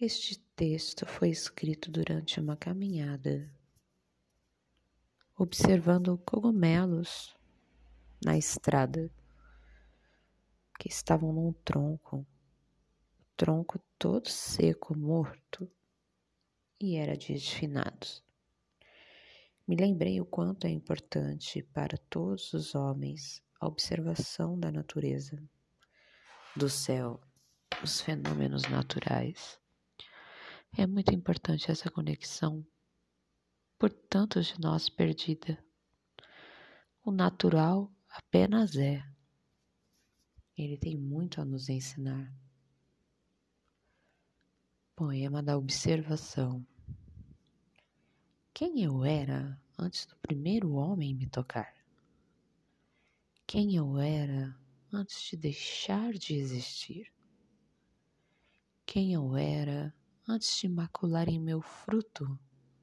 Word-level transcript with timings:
Este 0.00 0.40
texto 0.56 1.06
foi 1.06 1.28
escrito 1.28 1.88
durante 1.88 2.40
uma 2.40 2.56
caminhada, 2.56 3.48
observando 5.38 6.18
cogumelos 6.18 7.32
na 8.24 8.36
estrada 8.36 9.08
que 10.80 10.88
estavam 10.88 11.32
num 11.32 11.52
tronco, 11.64 12.26
tronco 13.36 13.78
todo 13.96 14.28
seco, 14.28 14.98
morto, 14.98 15.70
e 16.80 16.96
era 16.96 17.16
dia 17.16 17.38
de 17.38 17.54
finados. 17.54 18.20
Me 19.64 19.76
lembrei 19.76 20.20
o 20.20 20.26
quanto 20.26 20.66
é 20.66 20.70
importante 20.70 21.62
para 21.62 21.96
todos 22.10 22.52
os 22.52 22.74
homens 22.74 23.40
a 23.60 23.68
observação 23.68 24.58
da 24.58 24.72
natureza, 24.72 25.40
do 26.56 26.68
céu, 26.68 27.20
os 27.80 28.00
fenômenos 28.00 28.64
naturais. 28.64 29.62
É 30.76 30.88
muito 30.88 31.14
importante 31.14 31.70
essa 31.70 31.88
conexão, 31.88 32.66
por 33.78 33.92
tantos 33.92 34.46
de 34.46 34.60
nós 34.60 34.88
perdida. 34.88 35.64
O 37.04 37.12
natural 37.12 37.92
apenas 38.08 38.74
é. 38.74 39.00
Ele 40.58 40.76
tem 40.76 40.96
muito 40.96 41.40
a 41.40 41.44
nos 41.44 41.68
ensinar. 41.68 42.28
Poema 44.96 45.40
da 45.44 45.56
observação. 45.56 46.66
Quem 48.52 48.82
eu 48.82 49.04
era 49.04 49.56
antes 49.78 50.06
do 50.06 50.16
primeiro 50.16 50.72
homem 50.72 51.14
me 51.14 51.28
tocar? 51.28 51.72
Quem 53.46 53.76
eu 53.76 53.96
era 53.96 54.58
antes 54.92 55.22
de 55.22 55.36
deixar 55.36 56.12
de 56.14 56.34
existir? 56.34 57.12
Quem 58.84 59.12
eu 59.12 59.36
era 59.36 59.94
antes 60.26 60.56
de 60.56 60.68
macular 60.68 61.28
em 61.28 61.38
meu 61.38 61.60
fruto 61.60 62.38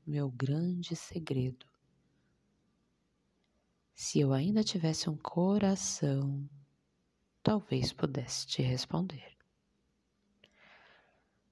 meu 0.05 0.29
grande 0.29 0.95
segredo? 0.95 1.65
Se 3.93 4.19
eu 4.19 4.33
ainda 4.33 4.63
tivesse 4.63 5.09
um 5.09 5.17
coração, 5.17 6.49
talvez 7.43 7.93
pudesse 7.93 8.47
te 8.47 8.61
responder. 8.61 9.37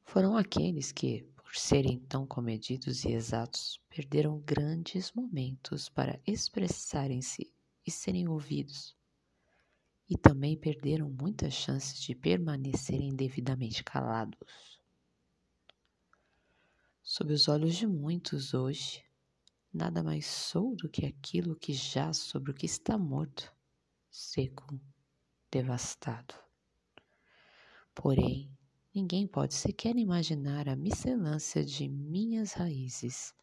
Foram 0.04 0.36
aqueles 0.36 0.92
que, 0.92 1.24
por 1.36 1.56
serem 1.56 2.00
tão 2.00 2.26
comedidos 2.26 3.06
e 3.06 3.12
exatos, 3.12 3.80
perderam 3.88 4.40
grandes 4.40 5.12
momentos 5.12 5.90
para 5.90 6.20
expressarem-se 6.26 7.52
e 7.86 7.92
serem 7.92 8.28
ouvidos. 8.28 8.96
E 10.10 10.18
também 10.18 10.58
perderam 10.58 11.10
muitas 11.10 11.54
chances 11.54 12.00
de 12.00 12.16
permanecerem 12.16 13.16
devidamente 13.16 13.84
calados. 13.84 14.79
Sob 17.12 17.34
os 17.34 17.48
olhos 17.48 17.76
de 17.76 17.88
muitos 17.88 18.54
hoje, 18.54 19.04
nada 19.74 20.04
mais 20.04 20.28
sou 20.28 20.76
do 20.76 20.88
que 20.88 21.08
aquilo 21.08 21.56
que 21.56 21.74
jaz 21.74 22.18
sobre 22.18 22.52
o 22.52 22.54
que 22.54 22.68
está 22.68 23.00
morto, 23.00 23.52
seco, 24.12 24.80
devastado. 25.52 26.36
Porém, 27.96 28.56
Ninguém 28.94 29.28
pode 29.28 29.54
sequer 29.54 29.96
imaginar 29.96 30.68
a 30.68 30.76
miscelância 30.76 31.64
de 31.64 31.88
minhas 31.88 32.54
raízes 32.54 33.34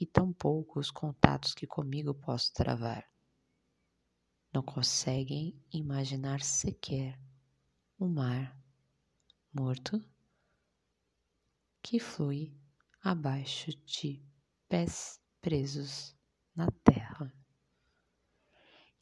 e 0.00 0.06
tampouco 0.06 0.80
os 0.80 0.90
contatos 0.90 1.52
que 1.52 1.66
comigo 1.66 2.14
posso 2.14 2.52
travar. 2.52 3.08
Não 4.52 4.62
conseguem 4.62 5.62
imaginar 5.72 6.40
sequer 6.40 7.20
o 7.98 8.08
mar 8.08 8.60
morto 9.52 10.02
que 11.82 12.00
flui 12.00 12.63
abaixo 13.04 13.70
de 13.84 14.18
pés 14.66 15.20
presos 15.38 16.16
na 16.56 16.70
terra. 16.82 17.30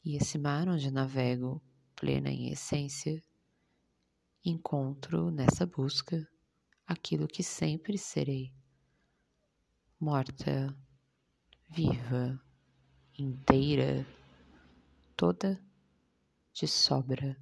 E 0.03 0.17
esse 0.17 0.37
mar 0.37 0.67
onde 0.67 0.91
navego, 0.91 1.63
plena 1.95 2.29
em 2.29 2.49
essência, 2.49 3.23
encontro 4.43 5.31
nessa 5.31 5.65
busca 5.65 6.27
aquilo 6.85 7.29
que 7.29 7.41
sempre 7.41 7.97
serei. 7.97 8.53
Morta, 9.97 10.77
viva, 11.69 12.37
inteira, 13.17 14.05
toda 15.15 15.63
de 16.51 16.67
sobra. 16.67 17.37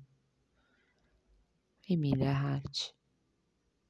Emília 1.90 2.32
Hart, 2.32 2.92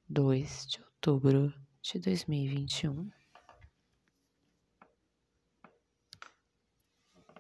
2 0.08 0.68
de 0.68 0.82
outubro 0.82 1.54
de 1.84 2.00
2021. 2.00 3.12